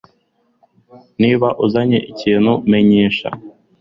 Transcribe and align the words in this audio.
Niba 1.21 1.47
uzanye 1.65 1.99
ikintu, 2.11 2.51
menyesha. 2.71 3.29